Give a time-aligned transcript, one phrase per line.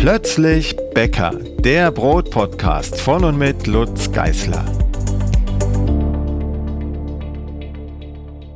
[0.00, 4.64] Plötzlich Bäcker, der Brotpodcast von und mit Lutz Geißler.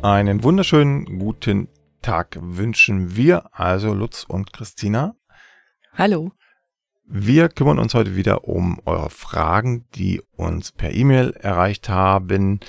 [0.03, 1.69] Einen wunderschönen guten
[2.01, 5.17] Tag wünschen wir, also Lutz und Christina.
[5.93, 6.33] Hallo.
[7.05, 12.61] Wir kümmern uns heute wieder um eure Fragen, die uns per E-Mail erreicht haben,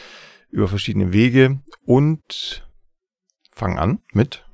[0.50, 2.68] über verschiedene Wege und
[3.54, 4.46] fangen an mit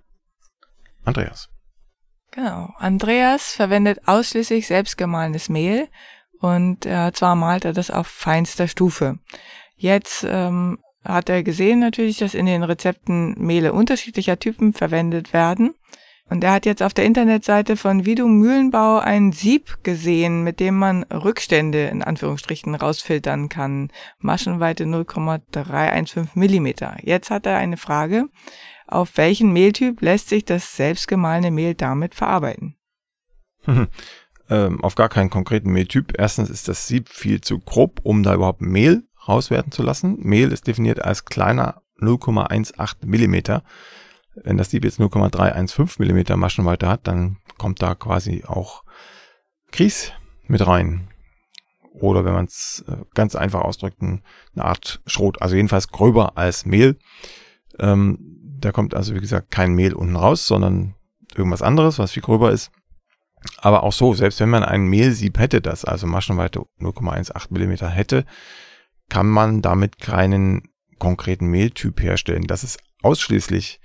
[1.06, 1.51] Andreas.
[2.32, 2.74] Genau.
[2.78, 5.88] Andreas verwendet ausschließlich selbstgemahlenes Mehl
[6.40, 9.20] und äh, zwar malt er das auf feinster Stufe.
[9.76, 15.76] Jetzt ähm, hat er gesehen natürlich, dass in den Rezepten Mehle unterschiedlicher Typen verwendet werden.
[16.30, 20.78] Und er hat jetzt auf der Internetseite von Vidu Mühlenbau ein Sieb gesehen, mit dem
[20.78, 23.90] man Rückstände in Anführungsstrichen rausfiltern kann.
[24.20, 26.96] Maschenweite 0,315 Millimeter.
[27.02, 28.30] Jetzt hat er eine Frage.
[28.92, 32.76] Auf welchen Mehltyp lässt sich das selbstgemahlene Mehl damit verarbeiten?
[34.50, 36.14] ähm, auf gar keinen konkreten Mehltyp.
[36.18, 40.18] Erstens ist das Sieb viel zu grob, um da überhaupt Mehl rauswerten zu lassen.
[40.20, 43.64] Mehl ist definiert als kleiner 0,18 Millimeter.
[44.36, 48.84] Wenn das Sieb jetzt 0,315 Millimeter Maschenweite hat, dann kommt da quasi auch
[49.72, 50.12] Grieß
[50.48, 51.08] mit rein.
[51.94, 54.22] Oder wenn man es äh, ganz einfach ausdrückt, eine
[54.58, 56.98] Art Schrot, also jedenfalls gröber als Mehl.
[57.80, 58.32] Ähm,
[58.66, 60.96] da kommt also, wie gesagt, kein Mehl unten raus, sondern
[61.36, 62.72] irgendwas anderes, was viel gröber ist.
[63.58, 68.26] Aber auch so, selbst wenn man ein Mehlsieb hätte, das also Maschenweite 0,18 Millimeter hätte,
[69.10, 72.44] kann man damit keinen konkreten Mehltyp herstellen.
[72.44, 73.82] Das ist ausschließlich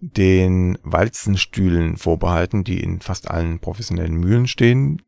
[0.00, 5.02] den Walzenstühlen vorbehalten, die in fast allen professionellen Mühlen stehen,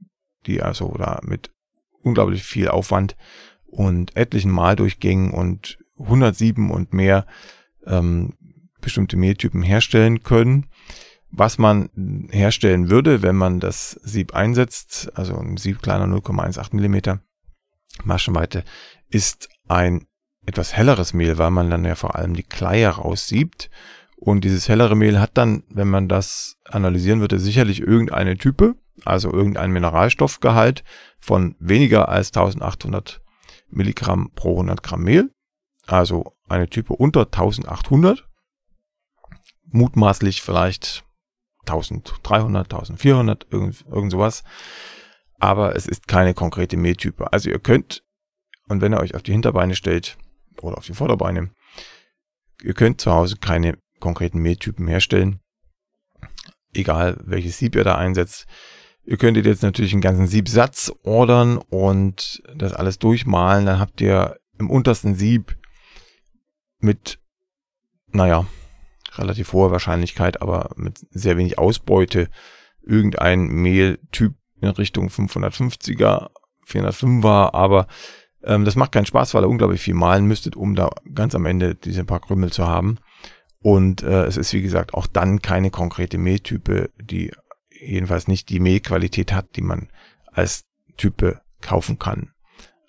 [0.47, 1.50] die also da mit
[2.02, 3.17] unglaublich viel Aufwand
[3.67, 7.27] und etlichen Maldurchgängen und 107 und mehr
[7.86, 8.34] ähm,
[8.80, 10.67] bestimmte Mehltypen herstellen können.
[11.30, 11.91] Was man
[12.30, 17.20] herstellen würde, wenn man das Sieb einsetzt, also ein Sieb kleiner 0,18 Millimeter
[18.02, 18.64] Maschenweite,
[19.08, 20.07] ist ein
[20.45, 23.70] etwas helleres Mehl, weil man dann ja vor allem die Kleie raussiebt.
[24.17, 28.74] Und dieses hellere Mehl hat dann, wenn man das analysieren würde, sicherlich irgendeine Type,
[29.05, 30.85] also irgendein Mineralstoffgehalt
[31.20, 33.23] von weniger als 1800
[33.70, 35.30] Milligramm pro 100 Gramm Mehl.
[35.86, 38.29] Also eine Type unter 1800.
[39.70, 41.05] Mutmaßlich vielleicht
[41.67, 44.42] 1300, 1400, irgend, irgend sowas.
[45.39, 47.33] Aber es ist keine konkrete Mehltype.
[47.33, 48.03] Also ihr könnt
[48.70, 50.17] und wenn ihr euch auf die Hinterbeine stellt
[50.63, 51.51] oder auf die Vorderbeine,
[52.63, 55.41] ihr könnt zu Hause keine konkreten Mehltypen herstellen.
[56.73, 58.47] Egal welches Sieb ihr da einsetzt.
[59.02, 63.67] Ihr könntet jetzt natürlich einen ganzen Siebsatz ordern und das alles durchmalen.
[63.67, 65.57] Dann habt ihr im untersten Sieb
[66.79, 67.19] mit,
[68.13, 68.47] naja,
[69.18, 72.28] relativ hoher Wahrscheinlichkeit, aber mit sehr wenig Ausbeute
[72.82, 76.28] irgendein Mehltyp in Richtung 550er,
[76.66, 77.86] 405er, aber
[78.42, 81.46] ähm, das macht keinen Spaß, weil ihr unglaublich viel malen müsstet, um da ganz am
[81.46, 82.98] Ende diese paar Krümel zu haben.
[83.62, 87.32] Und äh, es ist, wie gesagt, auch dann keine konkrete Mehltype, die
[87.70, 89.88] jedenfalls nicht die Mehlqualität hat, die man
[90.27, 90.64] als
[90.96, 92.32] Type kaufen kann.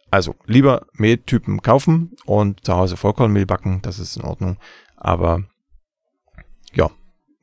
[0.09, 4.57] Also lieber Mehltypen kaufen und zu Hause Vollkornmehl backen, das ist in Ordnung.
[4.97, 5.43] Aber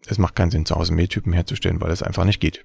[0.06, 2.64] es macht keinen Sinn, zu Hause Mehltypen herzustellen, weil es einfach nicht geht.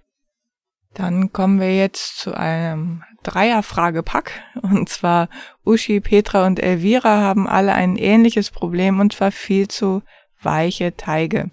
[0.94, 4.42] Dann kommen wir jetzt zu einem Dreierfragepack.
[4.62, 5.30] Und zwar
[5.66, 10.04] Uschi, Petra und Elvira haben alle ein ähnliches Problem und zwar viel zu
[10.42, 11.50] weiche Teige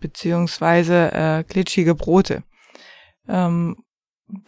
[0.00, 2.42] beziehungsweise äh, glitschige Brote.
[3.28, 3.76] Ähm,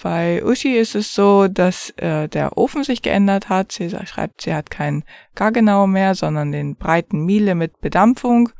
[0.02, 3.72] bei Uschi ist es so, dass äh, der Ofen sich geändert hat.
[3.72, 8.50] Sie schreibt, sie hat keinen Gargenau mehr, sondern den breiten Miele mit Bedampfung.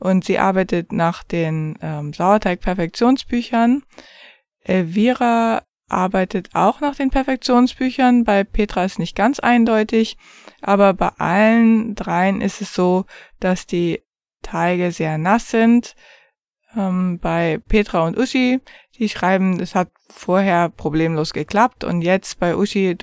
[0.00, 3.84] Und sie arbeitet nach den ähm, Sauerteig-Perfektionsbüchern.
[4.62, 8.24] Elvira arbeitet auch nach den Perfektionsbüchern.
[8.24, 10.16] Bei Petra ist nicht ganz eindeutig,
[10.62, 13.04] aber bei allen dreien ist es so,
[13.40, 14.02] dass die
[14.42, 15.94] Teige sehr nass sind.
[16.76, 18.60] Ähm, bei Petra und Uschi,
[18.98, 22.96] die schreiben, es hat vorher problemlos geklappt und jetzt bei Uschi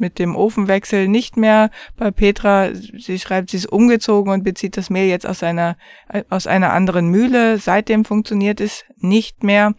[0.00, 1.70] mit dem Ofenwechsel nicht mehr.
[1.96, 5.76] Bei Petra, sie schreibt, sie ist umgezogen und bezieht das Mehl jetzt aus einer,
[6.28, 7.58] aus einer anderen Mühle.
[7.58, 9.74] Seitdem funktioniert es nicht mehr.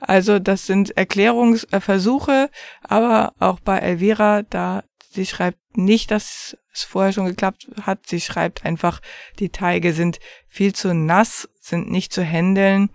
[0.00, 2.50] Also das sind Erklärungsversuche,
[2.82, 8.06] aber auch bei Elvira, da sie schreibt nicht, dass es vorher schon geklappt hat.
[8.06, 9.00] Sie schreibt einfach,
[9.38, 10.18] die Teige sind
[10.48, 12.90] viel zu nass, sind nicht zu händeln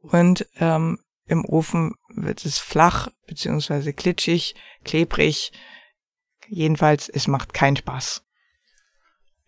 [0.00, 4.54] und ähm, im Ofen wird es flach beziehungsweise klitschig,
[4.84, 5.52] klebrig
[6.48, 8.22] Jedenfalls, es macht keinen Spaß.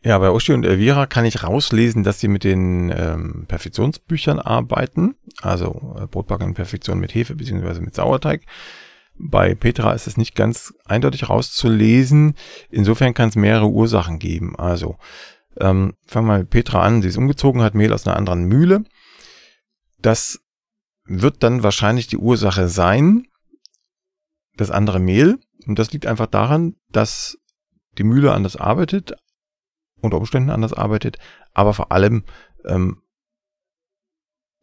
[0.02, 5.16] Ja, bei Uschi und Elvira kann ich rauslesen, dass sie mit den ähm, Perfektionsbüchern arbeiten.
[5.42, 8.42] Also äh, Brotbacken Perfektion mit Hefe beziehungsweise mit Sauerteig.
[9.16, 12.34] Bei Petra ist es nicht ganz eindeutig rauszulesen.
[12.70, 14.54] Insofern kann es mehrere Ursachen geben.
[14.56, 14.96] Also
[15.60, 17.02] ähm, fangen wir mit Petra an.
[17.02, 18.84] Sie ist umgezogen, hat Mehl aus einer anderen Mühle.
[20.00, 20.40] Das
[21.04, 23.26] wird dann wahrscheinlich die Ursache sein,
[24.56, 25.40] das andere Mehl.
[25.68, 27.38] Und das liegt einfach daran, dass
[27.98, 29.14] die Mühle anders arbeitet,
[30.00, 31.18] unter Umständen anders arbeitet,
[31.52, 32.24] aber vor allem
[32.64, 33.02] ähm,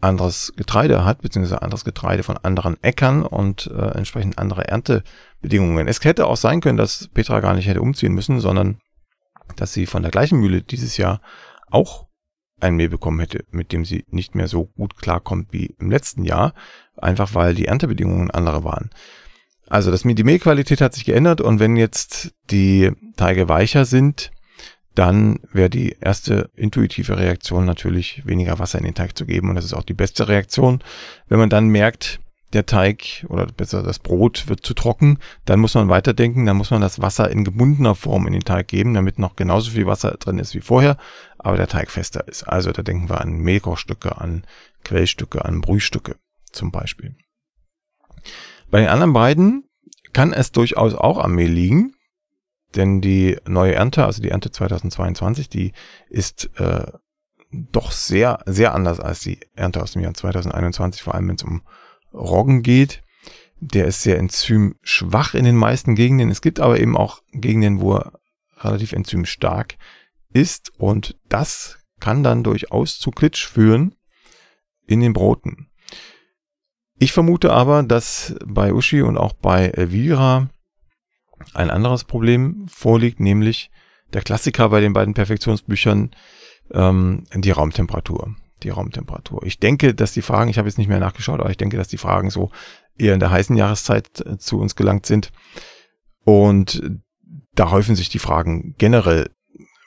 [0.02, 5.88] anderes Getreide hat, beziehungsweise anderes Getreide von anderen Äckern und äh, entsprechend andere Erntebedingungen.
[5.88, 8.80] Es hätte auch sein können, dass Petra gar nicht hätte umziehen müssen, sondern
[9.58, 11.22] dass sie von der gleichen Mühle dieses Jahr
[11.70, 12.08] auch
[12.60, 16.24] ein Mehl bekommen hätte, mit dem sie nicht mehr so gut klarkommt wie im letzten
[16.24, 16.54] Jahr,
[16.98, 18.90] einfach weil die Erntebedingungen andere waren.
[19.68, 24.32] Also das, die Mehlqualität hat sich geändert und wenn jetzt die Teige weicher sind,
[24.94, 29.56] dann wäre die erste intuitive Reaktion natürlich weniger Wasser in den Teig zu geben und
[29.56, 30.82] das ist auch die beste Reaktion.
[31.28, 32.20] Wenn man dann merkt,
[32.54, 36.72] der Teig oder besser das Brot wird zu trocken, dann muss man weiterdenken, dann muss
[36.72, 40.12] man das Wasser in gebundener Form in den Teig geben, damit noch genauso viel Wasser
[40.12, 40.98] drin ist wie vorher,
[41.38, 42.44] aber der Teig fester ist.
[42.44, 44.46] Also da denken wir an Mehlkochstücke, an
[44.86, 46.16] Quellstücke, an Brühstücke
[46.52, 47.16] zum Beispiel.
[48.76, 49.70] Bei den anderen beiden
[50.12, 51.96] kann es durchaus auch am Mehl liegen,
[52.76, 55.72] denn die neue Ernte, also die Ernte 2022, die
[56.10, 56.86] ist äh,
[57.52, 61.44] doch sehr, sehr anders als die Ernte aus dem Jahr 2021, vor allem wenn es
[61.44, 61.62] um
[62.14, 63.02] Roggen geht.
[63.62, 66.30] Der ist sehr enzymschwach in den meisten Gegenden.
[66.30, 68.20] Es gibt aber eben auch Gegenden, wo er
[68.58, 69.78] relativ enzymstark
[70.34, 73.96] ist und das kann dann durchaus zu Klitsch führen
[74.86, 75.70] in den Broten.
[76.98, 80.50] Ich vermute aber, dass bei Uschi und auch bei Elvira
[81.54, 83.70] ein anderes Problem vorliegt, nämlich
[84.14, 86.12] der Klassiker bei den beiden Perfektionsbüchern,
[86.72, 88.36] ähm, die Raumtemperatur.
[88.64, 89.44] Die Raumtemperatur.
[89.44, 91.90] Ich denke, dass die Fragen, ich habe jetzt nicht mehr nachgeschaut, aber ich denke, dass
[91.90, 92.52] die Fragen so
[92.98, 95.32] eher in der heißen Jahreszeit äh, zu uns gelangt sind.
[96.24, 96.82] Und
[97.54, 99.30] da häufen sich die Fragen generell,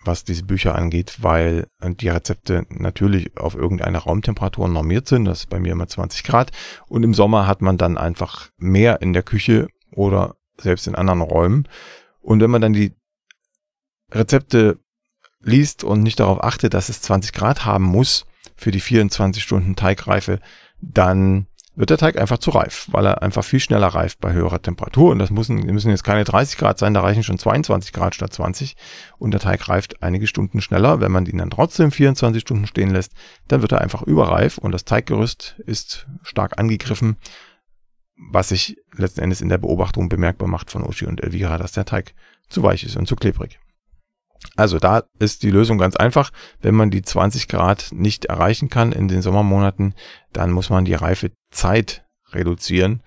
[0.09, 5.27] was diese Bücher angeht, weil die Rezepte natürlich auf irgendeine Raumtemperatur normiert sind.
[5.27, 6.51] Das ist bei mir immer 20 Grad.
[6.89, 11.21] Und im Sommer hat man dann einfach mehr in der Küche oder selbst in anderen
[11.21, 11.69] Räumen.
[12.21, 12.93] Und wenn man dann die
[14.11, 14.79] Rezepte
[15.41, 18.27] liest und nicht darauf achtet, dass es 20 Grad haben muss
[18.57, 20.41] für die 24 Stunden Teigreife,
[20.81, 21.47] dann
[21.79, 25.13] wird der Teig einfach zu reif, weil er einfach viel schneller reift bei höherer Temperatur.
[25.13, 28.33] Und das müssen, müssen jetzt keine 30 Grad sein, da reichen schon 22 Grad statt
[28.33, 28.77] 20.
[29.19, 31.01] Und der Teig reift einige Stunden schneller.
[31.01, 33.13] Wenn man ihn dann trotzdem 24 Stunden stehen lässt,
[33.47, 37.17] dann wird er einfach überreif und das Teiggerüst ist stark angegriffen
[38.19, 41.85] was sich letzten Endes in der Beobachtung bemerkbar macht von Uschi und Elvira, dass der
[41.85, 42.15] Teig
[42.49, 43.61] zu weich ist und zu klebrig.
[44.57, 46.31] Also da ist die Lösung ganz einfach.
[46.61, 49.95] Wenn man die 20 Grad nicht erreichen kann in den Sommermonaten,
[50.33, 53.03] dann muss man die Reifezeit reduzieren.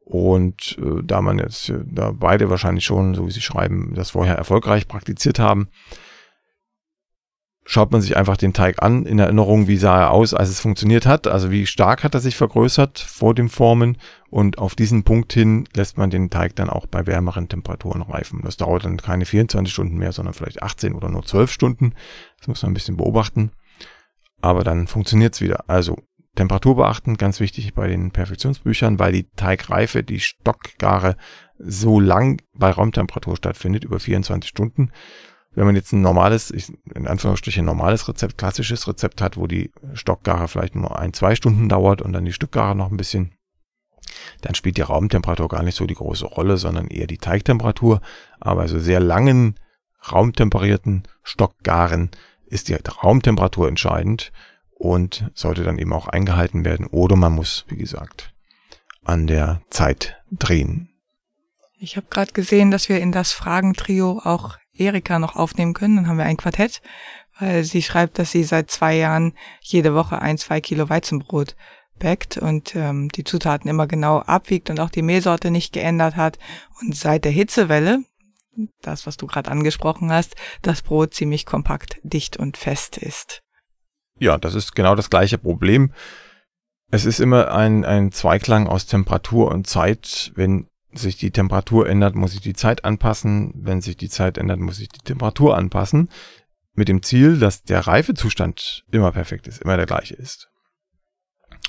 [0.00, 4.10] Und äh, da man jetzt äh, da beide wahrscheinlich schon, so wie sie schreiben, das
[4.10, 5.68] vorher erfolgreich praktiziert haben,
[7.68, 10.60] schaut man sich einfach den Teig an, in Erinnerung, wie sah er aus, als es
[10.60, 13.98] funktioniert hat, also wie stark hat er sich vergrößert vor dem Formen
[14.30, 18.40] und auf diesen Punkt hin lässt man den Teig dann auch bei wärmeren Temperaturen reifen.
[18.44, 21.94] Das dauert dann keine 24 Stunden mehr, sondern vielleicht 18 oder nur 12 Stunden.
[22.38, 23.50] Das muss man ein bisschen beobachten.
[24.40, 25.64] Aber dann funktioniert's wieder.
[25.68, 25.96] Also
[26.36, 31.16] Temperatur beachten, ganz wichtig bei den Perfektionsbüchern, weil die Teigreife, die Stockgare
[31.58, 34.92] so lang bei Raumtemperatur stattfindet, über 24 Stunden
[35.56, 40.48] wenn man jetzt ein normales, in Anführungsstrichen normales Rezept, klassisches Rezept hat, wo die Stockgare
[40.48, 43.32] vielleicht nur ein, zwei Stunden dauert und dann die Stückgare noch ein bisschen,
[44.42, 48.02] dann spielt die Raumtemperatur gar nicht so die große Rolle, sondern eher die Teigtemperatur.
[48.38, 49.58] Aber also sehr langen,
[50.12, 52.10] raumtemperierten Stockgaren
[52.44, 54.32] ist die Raumtemperatur entscheidend
[54.74, 56.86] und sollte dann eben auch eingehalten werden.
[56.86, 58.34] Oder man muss, wie gesagt,
[59.04, 60.90] an der Zeit drehen.
[61.78, 65.96] Ich habe gerade gesehen, dass wir in das Fragentrio auch Erika noch aufnehmen können.
[65.96, 66.82] Dann haben wir ein Quartett,
[67.38, 71.56] weil sie schreibt, dass sie seit zwei Jahren jede Woche ein, zwei Kilo Weizenbrot
[71.98, 76.38] backt und ähm, die Zutaten immer genau abwiegt und auch die Mehlsorte nicht geändert hat.
[76.80, 78.04] Und seit der Hitzewelle,
[78.82, 83.42] das, was du gerade angesprochen hast, das Brot ziemlich kompakt, dicht und fest ist.
[84.18, 85.92] Ja, das ist genau das gleiche Problem.
[86.90, 90.32] Es ist immer ein, ein Zweiklang aus Temperatur und Zeit.
[90.34, 90.68] Wenn
[90.98, 93.52] sich die Temperatur ändert, muss ich die Zeit anpassen.
[93.54, 96.08] Wenn sich die Zeit ändert, muss ich die Temperatur anpassen.
[96.74, 100.48] Mit dem Ziel, dass der Reifezustand immer perfekt ist, immer der gleiche ist.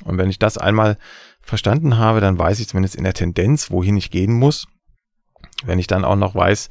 [0.04, 0.98] Und wenn ich das einmal
[1.42, 4.68] verstanden habe, dann weiß ich zumindest in der Tendenz, wohin ich gehen muss.
[5.64, 6.70] Wenn ich dann auch noch weiß,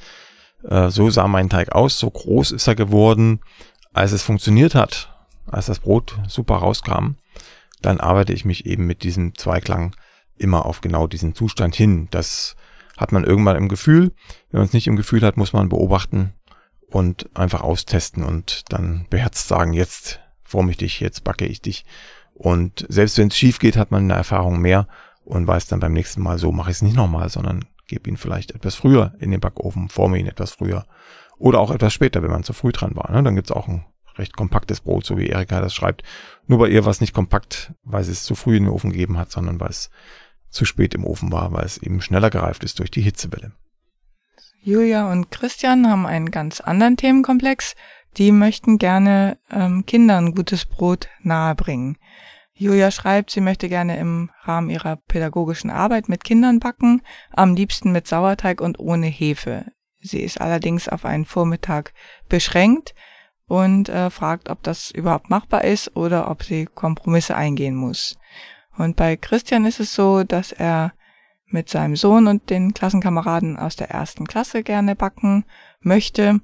[0.64, 3.40] Äh, so sah mein Teig aus, so groß ist er geworden.
[3.92, 5.14] Als es funktioniert hat,
[5.46, 7.16] als das Brot super rauskam,
[7.82, 9.94] dann arbeite ich mich eben mit diesem Zweiklang
[10.38, 12.08] immer auf genau diesen Zustand hin.
[12.10, 12.56] Das
[12.96, 14.12] hat man irgendwann im Gefühl.
[14.50, 16.32] Wenn man es nicht im Gefühl hat, muss man beobachten
[16.88, 21.84] und einfach austesten und dann beherzt sagen, jetzt forme ich dich, jetzt backe ich dich.
[22.34, 24.86] Und selbst wenn es schief geht, hat man eine Erfahrung mehr
[25.24, 28.16] und weiß dann beim nächsten Mal, so mache ich es nicht nochmal, sondern gebe ihn
[28.16, 30.86] vielleicht etwas früher in den Backofen, forme ihn etwas früher.
[31.38, 33.10] Oder auch etwas später, wenn man zu früh dran war.
[33.10, 33.22] Ne?
[33.22, 33.84] Dann gibt's auch ein
[34.16, 36.02] recht kompaktes Brot, so wie Erika das schreibt.
[36.46, 38.90] Nur bei ihr war es nicht kompakt, weil sie es zu früh in den Ofen
[38.90, 39.90] gegeben hat, sondern weil es
[40.56, 43.52] zu spät im Ofen war, weil es eben schneller gereift ist durch die Hitzewelle.
[44.60, 47.76] Julia und Christian haben einen ganz anderen Themenkomplex.
[48.16, 51.98] Die möchten gerne ähm, Kindern gutes Brot nahebringen.
[52.52, 57.92] Julia schreibt, sie möchte gerne im Rahmen ihrer pädagogischen Arbeit mit Kindern backen, am liebsten
[57.92, 59.66] mit Sauerteig und ohne Hefe.
[60.00, 61.92] Sie ist allerdings auf einen Vormittag
[62.28, 62.94] beschränkt
[63.46, 68.18] und äh, fragt, ob das überhaupt machbar ist oder ob sie Kompromisse eingehen muss.
[68.76, 70.92] Und bei Christian ist es so, dass er
[71.47, 75.45] mit seinem Sohn und den Klassenkameraden aus der ersten Klasse gerne backen
[75.80, 76.40] möchte.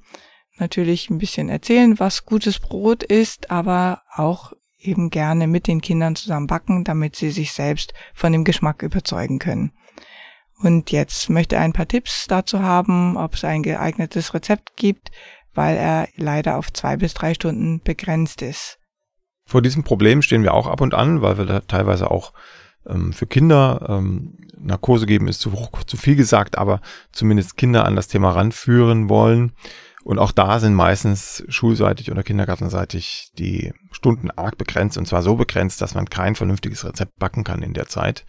[0.58, 6.16] Natürlich ein bisschen erzählen, was gutes Brot ist, aber auch eben gerne mit den Kindern
[6.16, 9.72] zusammen backen, damit sie sich selbst von dem Geschmack überzeugen können.
[10.58, 15.10] Und jetzt möchte er ein paar Tipps dazu haben, ob es ein geeignetes Rezept gibt,
[15.54, 18.78] weil er leider auf zwei bis drei Stunden begrenzt ist.
[19.52, 22.32] Vor diesem Problem stehen wir auch ab und an, weil wir da teilweise auch
[22.86, 25.52] ähm, für Kinder ähm, Narkose geben, ist zu,
[25.86, 26.80] zu viel gesagt, aber
[27.12, 29.52] zumindest Kinder an das Thema ranführen wollen.
[30.04, 35.36] Und auch da sind meistens schulseitig oder kindergartenseitig die Stunden arg begrenzt und zwar so
[35.36, 38.24] begrenzt, dass man kein vernünftiges Rezept backen kann in der Zeit.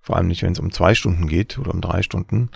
[0.00, 2.50] Vor allem nicht, wenn es um zwei Stunden geht oder um drei Stunden.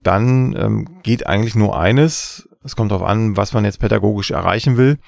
[0.00, 2.48] Dann ähm, geht eigentlich nur eines.
[2.62, 5.00] Es kommt darauf an, was man jetzt pädagogisch erreichen will.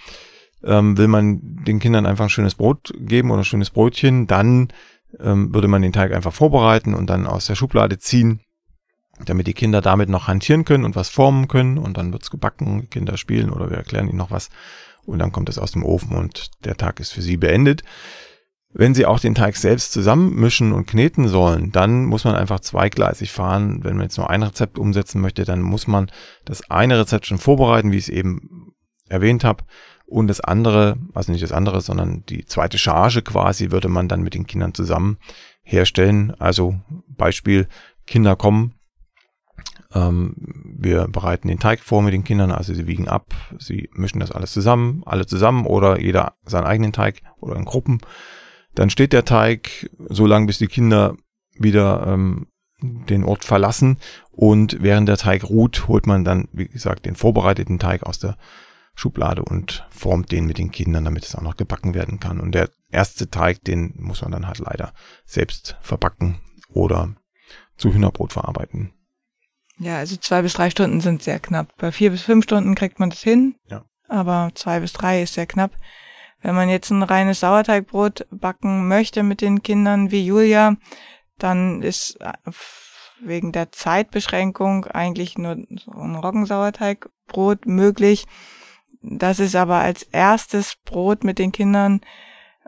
[0.62, 4.68] Ähm, will man den Kindern einfach ein schönes Brot geben oder ein schönes Brötchen, dann
[5.18, 8.40] ähm, würde man den Teig einfach vorbereiten und dann aus der Schublade ziehen
[9.24, 12.88] damit die Kinder damit noch hantieren können und was formen können und dann wird's gebacken,
[12.90, 14.50] Kinder spielen oder wir erklären ihnen noch was
[15.04, 17.82] und dann kommt es aus dem Ofen und der Tag ist für sie beendet.
[18.72, 23.32] Wenn sie auch den Teig selbst zusammenmischen und kneten sollen, dann muss man einfach zweigleisig
[23.32, 23.82] fahren.
[23.82, 26.08] Wenn man jetzt nur ein Rezept umsetzen möchte, dann muss man
[26.44, 28.72] das eine Rezept schon vorbereiten, wie ich es eben
[29.08, 29.64] erwähnt habe.
[30.10, 34.22] Und das andere, also nicht das andere, sondern die zweite Charge quasi würde man dann
[34.22, 35.18] mit den Kindern zusammen
[35.62, 36.32] herstellen.
[36.38, 37.68] Also Beispiel,
[38.06, 38.74] Kinder kommen,
[39.94, 44.20] ähm, wir bereiten den Teig vor mit den Kindern, also sie wiegen ab, sie mischen
[44.20, 48.00] das alles zusammen, alle zusammen oder jeder seinen eigenen Teig oder in Gruppen.
[48.74, 51.16] Dann steht der Teig so lange, bis die Kinder
[51.54, 52.46] wieder ähm,
[52.82, 53.98] den Ort verlassen
[54.32, 58.36] und während der Teig ruht, holt man dann, wie gesagt, den vorbereiteten Teig aus der
[58.94, 62.40] Schublade und formt den mit den Kindern, damit es auch noch gebacken werden kann.
[62.40, 64.92] Und der erste Teig, den muss man dann halt leider
[65.24, 67.14] selbst verbacken oder
[67.76, 68.92] zu Hühnerbrot verarbeiten.
[69.78, 71.74] Ja, also zwei bis drei Stunden sind sehr knapp.
[71.78, 73.56] Bei vier bis fünf Stunden kriegt man das hin.
[73.68, 73.84] Ja.
[74.08, 75.72] Aber zwei bis drei ist sehr knapp.
[76.42, 80.76] Wenn man jetzt ein reines Sauerteigbrot backen möchte mit den Kindern wie Julia,
[81.38, 82.32] dann ist äh,
[83.22, 88.26] wegen der Zeitbeschränkung eigentlich nur so ein Roggensauerteigbrot möglich.
[89.02, 92.00] Das ist aber als erstes Brot mit den Kindern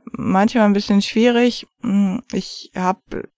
[0.05, 1.67] manchmal ein bisschen schwierig.
[1.83, 3.29] Hm, ich habe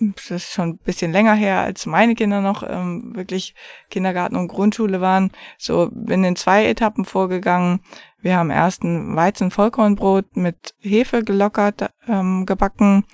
[0.00, 3.54] das ist schon ein bisschen länger her, als meine Kinder noch ähm, wirklich
[3.90, 7.80] Kindergarten und Grundschule waren, so bin in zwei Etappen vorgegangen.
[8.18, 13.04] Wir haben erst ein Weizen-Vollkornbrot mit Hefe gelockert ähm, gebacken.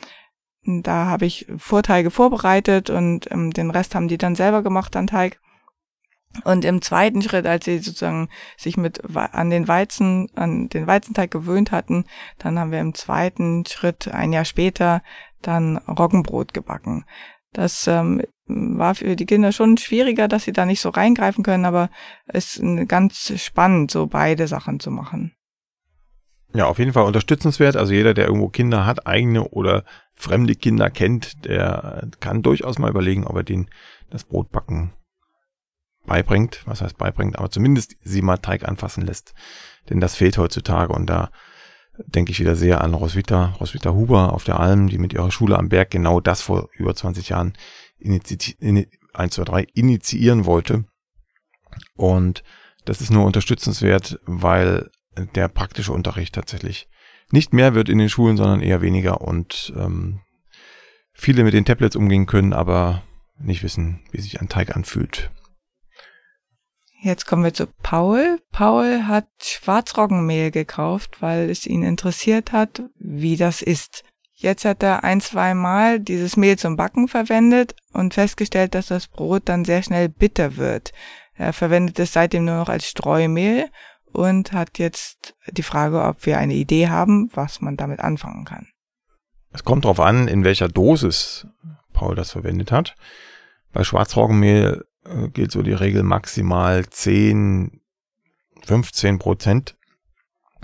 [0.65, 5.07] Da habe ich Vorteige vorbereitet und ähm, den Rest haben die dann selber gemacht an
[5.09, 5.41] Teig.
[6.45, 11.31] Und im zweiten Schritt, als sie sozusagen sich mit an den Weizen, an den Weizenteig
[11.31, 12.05] gewöhnt hatten,
[12.39, 15.03] dann haben wir im zweiten Schritt ein Jahr später
[15.43, 17.05] dann Roggenbrot gebacken.
[17.53, 21.65] Das ähm, war für die Kinder schon schwieriger, dass sie da nicht so reingreifen können,
[21.65, 21.91] aber
[22.27, 25.33] es ist ganz spannend, so beide Sachen zu machen.
[26.55, 27.77] Ja, auf jeden Fall unterstützenswert.
[27.77, 32.91] Also jeder, der irgendwo Kinder hat, eigene oder fremde Kinder kennt, der kann durchaus mal
[32.91, 33.69] überlegen, ob er den
[34.11, 34.93] das Brotbacken
[36.07, 36.63] beibringt.
[36.67, 37.39] Was heißt beibringt?
[37.39, 39.35] Aber zumindest sie mal Teig anfassen lässt.
[39.89, 41.31] Denn das fehlt heutzutage und da
[41.99, 45.59] denke ich wieder sehr an Roswitha, Roswitha Huber auf der Alm, die mit ihrer Schule
[45.59, 47.55] am Berg genau das vor über 20 Jahren
[47.99, 48.57] initi
[49.15, 50.85] 1, 2, 3 initiieren wollte.
[51.95, 52.43] Und
[52.85, 54.91] das ist nur unterstützenswert, weil
[55.35, 56.89] der praktische Unterricht tatsächlich
[57.31, 60.21] nicht mehr wird in den Schulen, sondern eher weniger und ähm,
[61.13, 63.03] viele mit den Tablets umgehen können, aber
[63.39, 65.31] nicht wissen, wie sich ein Teig anfühlt.
[67.07, 68.41] Jetzt kommen wir zu Paul.
[68.51, 74.03] Paul hat Schwarzroggenmehl gekauft, weil es ihn interessiert hat, wie das ist.
[74.33, 79.07] Jetzt hat er ein, zwei Mal dieses Mehl zum Backen verwendet und festgestellt, dass das
[79.07, 80.93] Brot dann sehr schnell bitter wird.
[81.35, 83.71] Er verwendet es seitdem nur noch als Streumehl
[84.13, 88.67] und hat jetzt die Frage, ob wir eine Idee haben, was man damit anfangen kann.
[89.53, 91.47] Es kommt darauf an, in welcher Dosis
[91.93, 92.97] Paul das verwendet hat.
[93.73, 97.81] Bei Schwarzroggenmehl äh, gilt so die Regel maximal 10,
[98.65, 99.77] 15 Prozent,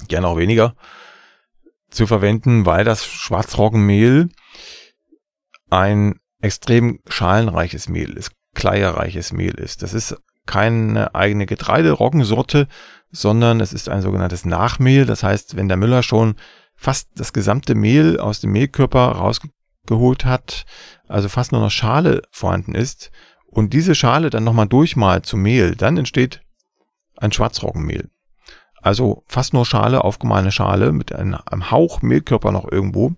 [0.09, 0.75] gerne auch weniger,
[1.91, 4.29] zu verwenden, weil das Schwarzroggenmehl
[5.71, 9.83] ein extrem schalenreiches Mehl ist, kleierreiches Mehl ist.
[9.83, 12.67] Das ist keine eigene Getreideroggensorte,
[13.11, 15.07] sondern es ist ein sogenanntes Nachmehl.
[15.07, 16.35] Das heißt, wenn der Müller schon
[16.75, 20.65] fast das gesamte Mehl aus dem Mehlkörper rausgeholt hat,
[21.07, 23.13] also fast nur noch Schale vorhanden ist,
[23.53, 26.41] und diese Schale dann nochmal durchmalt zu Mehl, dann entsteht
[27.19, 28.09] ein Schwarzroggenmehl.
[28.81, 33.13] Also fast nur Schale, aufgemahlene Schale mit einem, einem Hauch Mehlkörper noch irgendwo.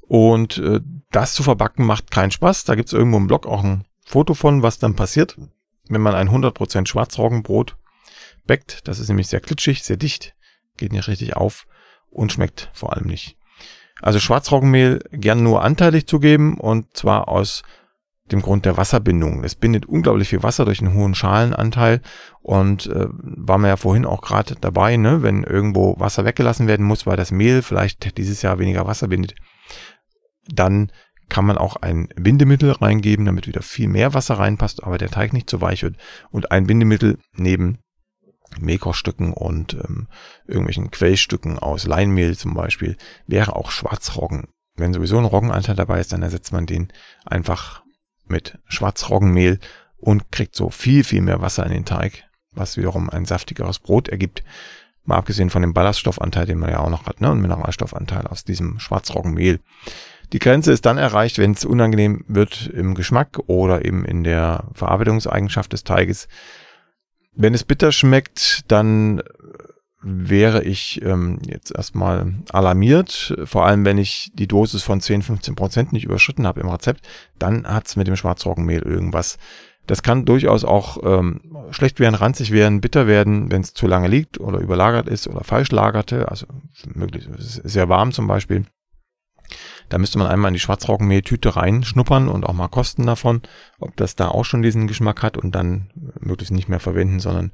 [0.00, 0.80] Und äh,
[1.12, 2.64] das zu verbacken macht keinen Spaß.
[2.64, 5.38] Da gibt's irgendwo im Blog auch ein Foto von, was dann passiert,
[5.88, 7.76] wenn man ein 100% Schwarzroggenbrot
[8.46, 8.86] backt.
[8.88, 10.34] Das ist nämlich sehr klitschig, sehr dicht,
[10.76, 11.66] geht nicht richtig auf
[12.10, 13.36] und schmeckt vor allem nicht.
[14.02, 17.62] Also Schwarzroggenmehl gern nur anteilig zugeben und zwar aus
[18.32, 19.44] dem Grund der Wasserbindung.
[19.44, 22.00] Es bindet unglaublich viel Wasser durch einen hohen Schalenanteil
[22.42, 26.86] und äh, war mir ja vorhin auch gerade dabei, ne, wenn irgendwo Wasser weggelassen werden
[26.86, 29.34] muss, weil das Mehl vielleicht dieses Jahr weniger Wasser bindet,
[30.48, 30.90] dann
[31.28, 35.32] kann man auch ein Bindemittel reingeben, damit wieder viel mehr Wasser reinpasst, aber der Teig
[35.32, 35.96] nicht zu weich wird
[36.30, 37.78] und ein Bindemittel neben
[38.60, 40.08] Mehlkochstücken und ähm,
[40.46, 44.48] irgendwelchen Quellstücken aus Leinmehl zum Beispiel wäre auch Schwarzroggen.
[44.76, 46.92] Wenn sowieso ein Roggenanteil dabei ist, dann ersetzt man den
[47.24, 47.82] einfach
[48.28, 49.58] mit Schwarzroggenmehl
[49.96, 54.08] und kriegt so viel, viel mehr Wasser in den Teig, was wiederum ein saftigeres Brot
[54.08, 54.42] ergibt.
[55.04, 58.44] Mal abgesehen von dem Ballaststoffanteil, den man ja auch noch hat, ne, und Mineralstoffanteil aus
[58.44, 59.60] diesem Schwarzroggenmehl.
[60.32, 64.64] Die Grenze ist dann erreicht, wenn es unangenehm wird im Geschmack oder eben in der
[64.72, 66.26] Verarbeitungseigenschaft des Teiges.
[67.32, 69.22] Wenn es bitter schmeckt, dann
[70.02, 75.54] wäre ich ähm, jetzt erstmal alarmiert, vor allem wenn ich die Dosis von 10, 15
[75.54, 77.06] Prozent nicht überschritten habe im Rezept,
[77.38, 79.38] dann hat's mit dem Schwarzroggenmehl irgendwas.
[79.86, 84.08] Das kann durchaus auch ähm, schlecht werden, ranzig werden, bitter werden, wenn es zu lange
[84.08, 86.46] liegt oder überlagert ist oder falsch lagerte, also
[86.94, 88.66] möglich sehr warm zum Beispiel.
[89.88, 93.42] Da müsste man einmal in die Schwarzroggenmehltüte reinschnuppern und auch mal kosten davon,
[93.78, 97.52] ob das da auch schon diesen Geschmack hat und dann möglichst nicht mehr verwenden, sondern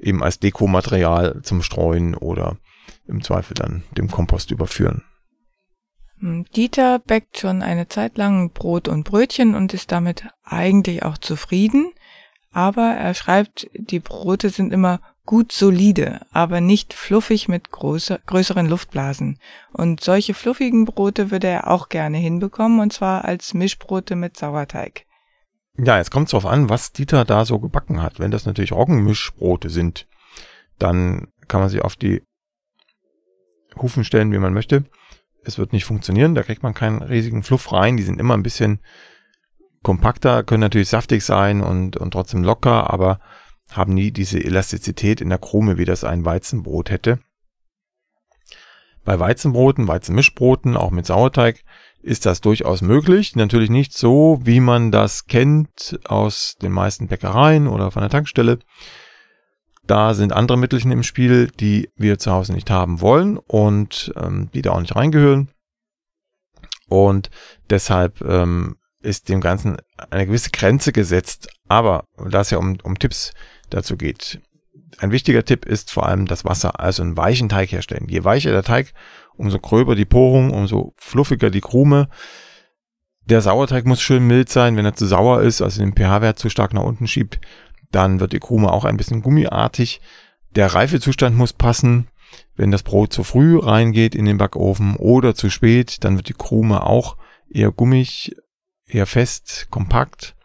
[0.00, 2.56] eben als Dekomaterial zum Streuen oder
[3.06, 5.02] im Zweifel dann dem Kompost überführen.
[6.18, 11.18] Hm, Dieter backt schon eine Zeit lang Brot und Brötchen und ist damit eigentlich auch
[11.18, 11.92] zufrieden.
[12.52, 18.66] Aber er schreibt, die Brote sind immer gut solide, aber nicht fluffig mit großer, größeren
[18.66, 19.38] Luftblasen.
[19.72, 25.06] Und solche fluffigen Brote würde er auch gerne hinbekommen, und zwar als Mischbrote mit Sauerteig.
[25.78, 28.18] Ja, jetzt kommt es darauf an, was Dieter da so gebacken hat.
[28.18, 30.06] Wenn das natürlich Roggenmischbrote sind,
[30.78, 32.22] dann kann man sie auf die
[33.76, 34.84] Hufen stellen, wie man möchte.
[35.42, 37.96] Es wird nicht funktionieren, da kriegt man keinen riesigen Fluff rein.
[37.96, 38.80] Die sind immer ein bisschen
[39.82, 43.20] kompakter, können natürlich saftig sein und, und trotzdem locker, aber
[43.70, 47.20] haben nie diese Elastizität in der Krume, wie das ein Weizenbrot hätte.
[49.04, 51.62] Bei Weizenbroten, Weizenmischbroten, auch mit Sauerteig,
[52.02, 53.36] ist das durchaus möglich.
[53.36, 58.58] Natürlich nicht so, wie man das kennt aus den meisten Bäckereien oder von der Tankstelle.
[59.86, 64.50] Da sind andere Mittelchen im Spiel, die wir zu Hause nicht haben wollen und ähm,
[64.54, 65.50] die da auch nicht reingehören.
[66.88, 67.30] Und
[67.70, 69.76] deshalb ähm, ist dem Ganzen
[70.10, 71.48] eine gewisse Grenze gesetzt.
[71.68, 73.32] Aber da es ja um, um Tipps
[73.70, 74.40] dazu geht,
[74.98, 78.08] ein wichtiger Tipp ist vor allem das Wasser, also einen weichen Teig herstellen.
[78.08, 78.92] Je weicher der Teig,
[79.36, 82.08] umso gröber die Porung, umso fluffiger die Krume.
[83.24, 84.76] Der Sauerteig muss schön mild sein.
[84.76, 87.40] Wenn er zu sauer ist, also den pH-Wert zu stark nach unten schiebt,
[87.92, 90.00] dann wird die Krume auch ein bisschen gummiartig.
[90.50, 92.08] Der Reifezustand muss passen.
[92.56, 96.34] Wenn das Brot zu früh reingeht in den Backofen oder zu spät, dann wird die
[96.34, 97.16] Krume auch
[97.48, 98.36] eher gummig,
[98.86, 100.36] eher fest, kompakt.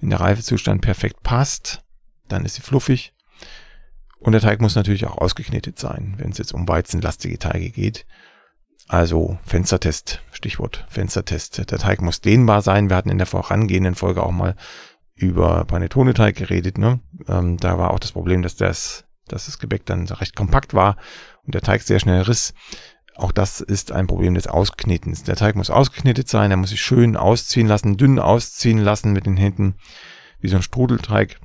[0.00, 1.82] Wenn der Reifezustand perfekt passt,
[2.28, 3.13] dann ist sie fluffig.
[4.24, 8.06] Und der Teig muss natürlich auch ausgeknetet sein, wenn es jetzt um weizenlastige Teige geht.
[8.88, 11.70] Also Fenstertest, Stichwort Fenstertest.
[11.70, 12.88] Der Teig muss dehnbar sein.
[12.88, 14.56] Wir hatten in der vorangehenden Folge auch mal
[15.14, 16.78] über Panettone-Teig geredet.
[16.78, 17.00] Ne?
[17.28, 20.96] Ähm, da war auch das Problem, dass das, dass das Gebäck dann recht kompakt war
[21.44, 22.54] und der Teig sehr schnell riss.
[23.16, 25.22] Auch das ist ein Problem des Ausknetens.
[25.24, 29.26] Der Teig muss ausgeknetet sein, er muss sich schön ausziehen lassen, dünn ausziehen lassen mit
[29.26, 29.74] den Händen,
[30.40, 31.38] wie so ein Strudelteig.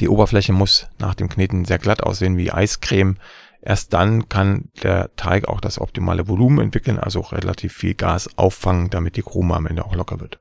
[0.00, 3.16] Die Oberfläche muss nach dem Kneten sehr glatt aussehen wie Eiscreme.
[3.60, 8.90] Erst dann kann der Teig auch das optimale Volumen entwickeln, also relativ viel Gas auffangen,
[8.90, 10.40] damit die Krume am Ende auch locker wird.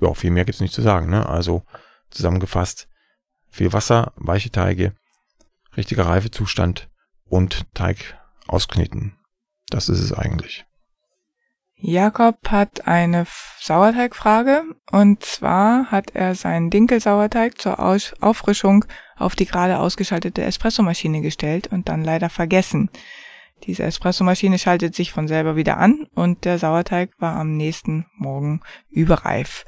[0.00, 1.08] Ja, viel mehr gibt's nicht zu sagen.
[1.08, 1.26] Ne?
[1.26, 1.62] Also
[2.10, 2.88] zusammengefasst,
[3.48, 4.94] viel Wasser, weiche Teige,
[5.76, 6.90] richtiger Reifezustand
[7.24, 9.16] und Teig auskneten.
[9.70, 10.66] Das ist es eigentlich.
[11.76, 13.26] Jakob hat eine
[13.60, 18.84] Sauerteigfrage und zwar hat er seinen Dinkelsauerteig zur Auffrischung
[19.16, 22.90] auf die gerade ausgeschaltete Espressomaschine gestellt und dann leider vergessen.
[23.64, 28.60] Diese Espressomaschine schaltet sich von selber wieder an und der Sauerteig war am nächsten Morgen
[28.90, 29.64] überreif.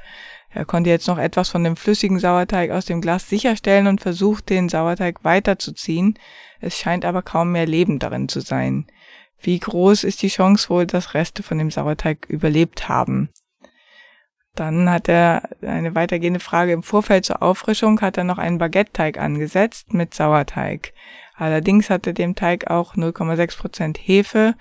[0.49, 4.49] Er konnte jetzt noch etwas von dem flüssigen Sauerteig aus dem Glas sicherstellen und versucht,
[4.49, 6.17] den Sauerteig weiterzuziehen.
[6.59, 8.87] Es scheint aber kaum mehr Leben darin zu sein.
[9.39, 13.29] Wie groß ist die Chance wohl, dass Reste von dem Sauerteig überlebt haben?
[14.55, 16.71] Dann hat er eine weitergehende Frage.
[16.71, 20.93] Im Vorfeld zur Auffrischung hat er noch einen Baguette-Teig angesetzt mit Sauerteig.
[21.35, 24.55] Allerdings hat er dem Teig auch 0,6% Hefe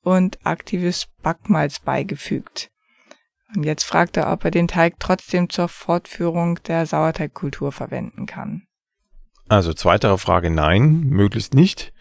[0.00, 2.70] und aktives Backmalz beigefügt.
[3.54, 8.62] Und jetzt fragt er, ob er den Teig trotzdem zur Fortführung der Sauerteigkultur verwenden kann.
[9.48, 11.91] Also zweitere Frage, nein, möglichst nicht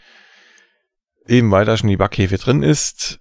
[1.28, 3.20] eben weil da schon die Backhefe drin ist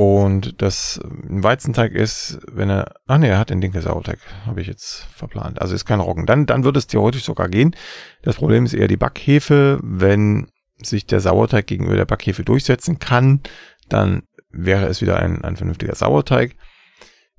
[0.00, 4.66] und das ein Weizenteig ist, wenn er, ach nee, er hat den Dinkel-Sauerteig, habe ich
[4.66, 5.60] jetzt verplant.
[5.60, 6.24] Also ist kein Roggen.
[6.24, 7.76] Dann, dann würde es theoretisch sogar gehen.
[8.22, 9.78] Das Problem ist eher die Backhefe.
[9.82, 10.48] Wenn
[10.82, 13.42] sich der Sauerteig gegenüber der Backhefe durchsetzen kann,
[13.90, 16.56] dann wäre es wieder ein, ein vernünftiger Sauerteig.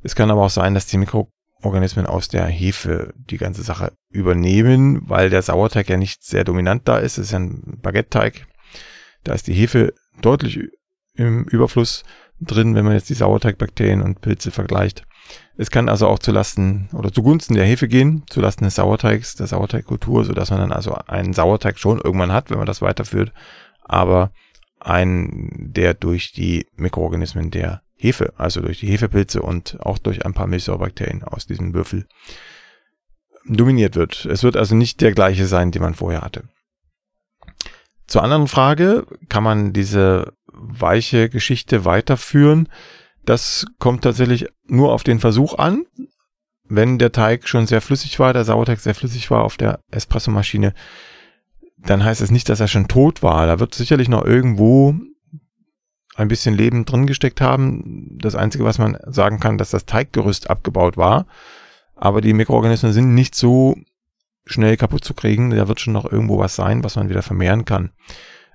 [0.03, 5.01] Es kann aber auch sein, dass die Mikroorganismen aus der Hefe die ganze Sache übernehmen,
[5.10, 7.17] weil der Sauerteig ja nicht sehr dominant da ist.
[7.17, 8.45] Es ist ja ein Baguette-Teig.
[9.23, 10.60] Da ist die Hefe deutlich
[11.15, 12.03] im Überfluss
[12.39, 15.03] drin, wenn man jetzt die Sauerteigbakterien und Pilze vergleicht.
[15.57, 20.25] Es kann also auch zulasten oder zugunsten der Hefe gehen, zulasten des Sauerteigs, der Sauerteigkultur,
[20.25, 23.31] sodass man dann also einen Sauerteig schon irgendwann hat, wenn man das weiterführt,
[23.84, 24.31] aber
[24.79, 30.34] einen, der durch die Mikroorganismen der Hefe, also durch die Hefepilze und auch durch ein
[30.34, 32.07] paar Milchsäurebakterien aus diesem Würfel
[33.45, 34.25] dominiert wird.
[34.25, 36.43] Es wird also nicht der gleiche sein, den man vorher hatte.
[38.12, 42.67] Zur anderen Frage, kann man diese weiche Geschichte weiterführen?
[43.24, 45.86] Das kommt tatsächlich nur auf den Versuch an.
[46.65, 50.74] Wenn der Teig schon sehr flüssig war, der Sauerteig sehr flüssig war auf der Espressomaschine,
[51.78, 53.47] dann heißt es nicht, dass er schon tot war.
[53.47, 54.93] Da wird sicherlich noch irgendwo
[56.17, 58.17] ein bisschen Leben drin gesteckt haben.
[58.21, 61.28] Das Einzige, was man sagen kann, dass das Teiggerüst abgebaut war.
[61.95, 63.78] Aber die Mikroorganismen sind nicht so
[64.45, 65.51] schnell kaputt zu kriegen.
[65.51, 67.91] Da wird schon noch irgendwo was sein, was man wieder vermehren kann.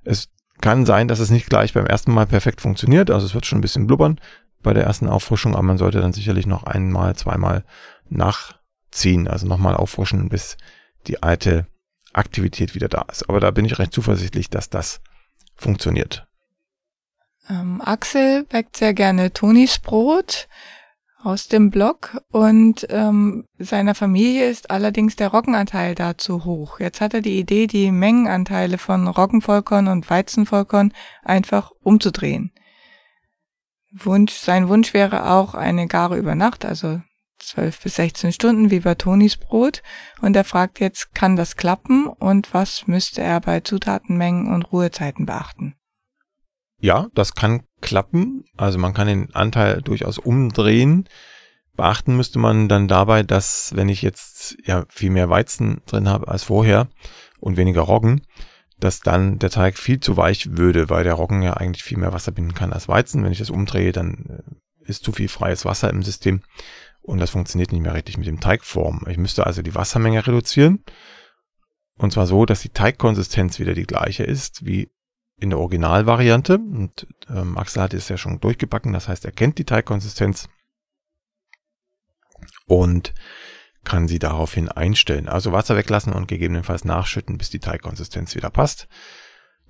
[0.05, 0.29] Es
[0.61, 3.11] kann sein, dass es nicht gleich beim ersten Mal perfekt funktioniert.
[3.11, 4.21] Also es wird schon ein bisschen blubbern
[4.63, 7.65] bei der ersten Auffrischung, aber man sollte dann sicherlich noch einmal, zweimal
[8.09, 10.57] nachziehen, also nochmal auffrischen, bis
[11.07, 11.67] die alte
[12.13, 13.29] Aktivität wieder da ist.
[13.29, 15.01] Aber da bin ich recht zuversichtlich, dass das
[15.57, 16.27] funktioniert.
[17.49, 20.49] Ähm, Axel backt sehr gerne Tonis Brot
[21.23, 26.79] aus dem Blog und ähm, seiner Familie ist allerdings der Roggenanteil da zu hoch.
[26.79, 32.53] Jetzt hat er die Idee, die Mengenanteile von Roggenvollkorn und Weizenvollkorn einfach umzudrehen.
[33.93, 37.01] Wunsch, sein Wunsch wäre auch eine Gare über Nacht, also
[37.39, 39.83] 12 bis 16 Stunden wie bei Tonis Brot.
[40.21, 45.27] Und er fragt jetzt, kann das klappen und was müsste er bei Zutatenmengen und Ruhezeiten
[45.27, 45.75] beachten?
[46.79, 48.45] Ja, das kann klappen.
[48.57, 51.09] Also man kann den Anteil durchaus umdrehen.
[51.77, 56.29] Beachten müsste man dann dabei, dass wenn ich jetzt ja viel mehr Weizen drin habe
[56.29, 56.89] als vorher
[57.39, 58.23] und weniger Roggen,
[58.79, 62.13] dass dann der Teig viel zu weich würde, weil der Roggen ja eigentlich viel mehr
[62.13, 63.23] Wasser binden kann als Weizen.
[63.25, 64.43] Wenn ich das umdrehe, dann
[64.85, 66.43] äh, ist zu viel freies Wasser im System
[67.03, 69.05] und das funktioniert nicht mehr richtig mit dem Teigform.
[69.09, 70.83] Ich müsste also die Wassermenge reduzieren
[71.99, 74.91] und zwar so, dass die Teigkonsistenz wieder die gleiche ist wie
[75.39, 76.59] in der Originalvariante.
[76.59, 80.49] Und ähm, Axel hat es ja schon durchgebacken, das heißt, er kennt die Teigkonsistenz
[82.67, 83.15] und
[83.85, 85.29] kann sie daraufhin einstellen.
[85.29, 88.89] Also Wasser weglassen und gegebenenfalls nachschütten, bis die Teigkonsistenz wieder passt.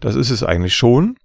[0.00, 1.16] Das ist es eigentlich schon.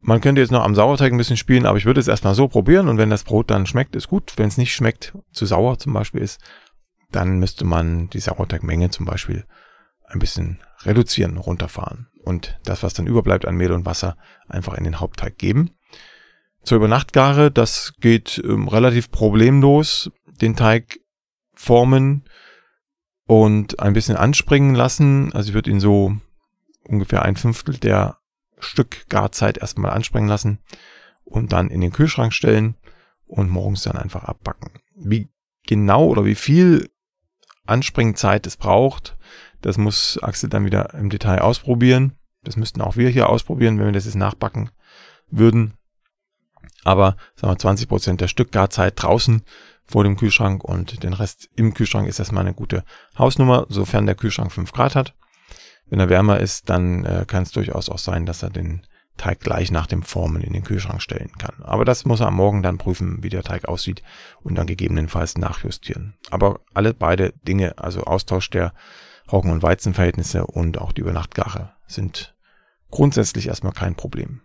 [0.00, 2.48] Man könnte jetzt noch am Sauerteig ein bisschen spielen, aber ich würde es erstmal so
[2.48, 4.32] probieren und wenn das Brot dann schmeckt, ist gut.
[4.36, 6.40] Wenn es nicht schmeckt, zu sauer zum Beispiel ist,
[7.10, 9.44] dann müsste man die Sauerteigmenge zum Beispiel
[10.10, 14.16] ein bisschen reduzieren, runterfahren und das, was dann überbleibt an Mehl und Wasser,
[14.48, 15.70] einfach in den Hauptteig geben.
[16.62, 20.10] Zur Übernachtgare, das geht ähm, relativ problemlos.
[20.40, 21.00] Den Teig
[21.54, 22.24] formen
[23.26, 25.32] und ein bisschen anspringen lassen.
[25.32, 26.16] Also ich würde ihn so
[26.84, 28.18] ungefähr ein Fünftel der
[28.58, 30.58] Stück Garzeit erstmal anspringen lassen
[31.24, 32.76] und dann in den Kühlschrank stellen
[33.26, 34.72] und morgens dann einfach abbacken.
[34.94, 35.28] Wie
[35.66, 36.90] genau oder wie viel
[37.66, 39.16] Anspringzeit es braucht,
[39.62, 42.12] das muss Axel dann wieder im Detail ausprobieren.
[42.42, 44.70] Das müssten auch wir hier ausprobieren, wenn wir das jetzt nachbacken
[45.30, 45.74] würden.
[46.84, 49.42] Aber sagen wir 20 Prozent der Stückgarzeit draußen
[49.86, 52.84] vor dem Kühlschrank und den Rest im Kühlschrank ist erstmal eine gute
[53.18, 55.14] Hausnummer, sofern der Kühlschrank 5 Grad hat.
[55.86, 59.40] Wenn er wärmer ist, dann äh, kann es durchaus auch sein, dass er den Teig
[59.40, 61.56] gleich nach dem Formen in den Kühlschrank stellen kann.
[61.62, 64.02] Aber das muss er am Morgen dann prüfen, wie der Teig aussieht
[64.42, 66.14] und dann gegebenenfalls nachjustieren.
[66.30, 68.72] Aber alle beide Dinge, also Austausch der
[69.32, 72.34] Roggen- und Weizenverhältnisse und auch die Übernachtgare sind
[72.90, 74.42] grundsätzlich erstmal kein Problem.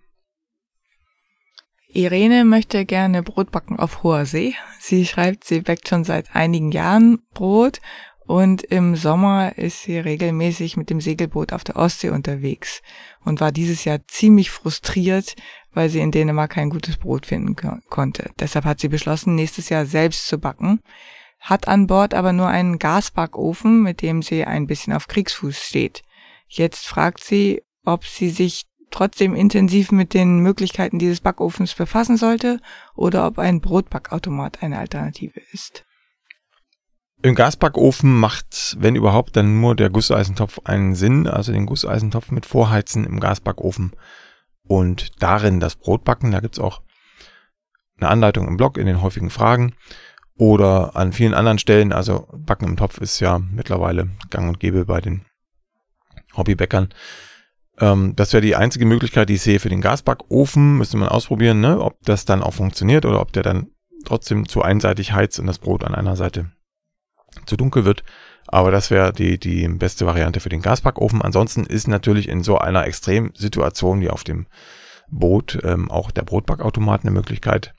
[1.87, 4.53] Irene möchte gerne Brot backen auf hoher See.
[4.79, 7.79] Sie schreibt, sie backt schon seit einigen Jahren Brot
[8.25, 12.81] und im Sommer ist sie regelmäßig mit dem Segelboot auf der Ostsee unterwegs
[13.23, 15.35] und war dieses Jahr ziemlich frustriert,
[15.73, 17.55] weil sie in Dänemark kein gutes Brot finden
[17.89, 18.31] konnte.
[18.39, 20.81] Deshalb hat sie beschlossen, nächstes Jahr selbst zu backen,
[21.45, 26.01] hat an Bord aber nur einen Gasbackofen, mit dem sie ein bisschen auf Kriegsfuß steht.
[26.47, 32.59] Jetzt fragt sie, ob sie sich trotzdem intensiv mit den Möglichkeiten dieses Backofens befassen sollte
[32.95, 35.85] oder ob ein Brotbackautomat eine Alternative ist.
[37.21, 42.45] Im Gasbackofen macht, wenn überhaupt, dann nur der Gusseisentopf einen Sinn, also den Gusseisentopf mit
[42.45, 43.91] Vorheizen im Gasbackofen
[44.63, 46.31] und darin das Brot backen.
[46.31, 46.81] Da gibt's auch
[47.97, 49.73] eine Anleitung im Blog in den häufigen Fragen
[50.37, 51.91] oder an vielen anderen Stellen.
[51.91, 55.25] Also Backen im Topf ist ja mittlerweile gang und gäbe bei den
[56.35, 56.89] Hobbybäckern.
[57.79, 60.77] Ähm, das wäre die einzige Möglichkeit, die ich sehe für den Gasbackofen.
[60.77, 61.79] Müsste man ausprobieren, ne?
[61.79, 63.67] ob das dann auch funktioniert oder ob der dann
[64.05, 66.51] trotzdem zu einseitig heizt und das Brot an einer Seite
[67.45, 68.03] zu dunkel wird.
[68.47, 71.21] Aber das wäre die, die beste Variante für den Gasbackofen.
[71.21, 74.47] Ansonsten ist natürlich in so einer Extremsituation wie auf dem
[75.09, 77.74] Boot ähm, auch der Brotbackautomat eine Möglichkeit.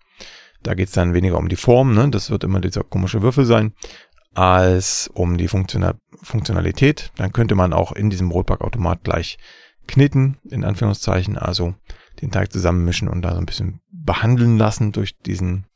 [0.67, 2.09] Da geht es dann weniger um die Form, ne?
[2.11, 3.73] das wird immer dieser komische Würfel sein,
[4.35, 7.13] als um die Funktional Funktionalität.
[7.17, 9.39] Dann könnte man auch in diesem Brotbackautomat gleich
[9.87, 11.75] knitten, in Anführungszeichen, also
[12.21, 15.67] den Teig zusammenmischen und da so ein bisschen behandeln lassen durch diesen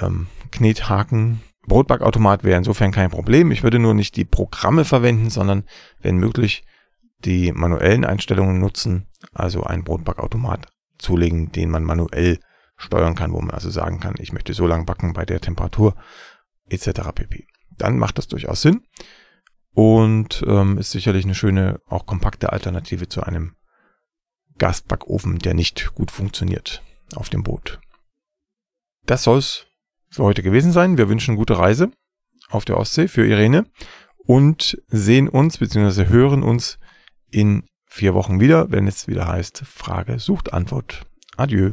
[0.00, 3.50] ähm, Knethaken, Brotbackautomat wäre insofern kein Problem.
[3.50, 5.64] Ich würde nur nicht die Programme verwenden, sondern
[6.00, 6.64] wenn möglich
[7.24, 10.66] die manuellen Einstellungen nutzen, also einen Brotbackautomat
[10.98, 12.38] zulegen, den man manuell
[12.82, 15.94] steuern kann, wo man also sagen kann, ich möchte so lang backen bei der Temperatur
[16.68, 17.12] etc.
[17.14, 17.46] pp.
[17.78, 18.82] Dann macht das durchaus Sinn
[19.74, 23.56] und ähm, ist sicherlich eine schöne, auch kompakte Alternative zu einem
[24.58, 26.82] Gasbackofen, der nicht gut funktioniert
[27.14, 27.80] auf dem Boot.
[29.06, 29.66] Das soll's
[30.10, 30.98] für heute gewesen sein.
[30.98, 31.90] Wir wünschen gute Reise
[32.50, 33.64] auf der Ostsee für Irene
[34.18, 36.06] und sehen uns bzw.
[36.06, 36.78] hören uns
[37.30, 41.06] in vier Wochen wieder, wenn es wieder heißt Frage sucht Antwort.
[41.36, 41.72] Adieu.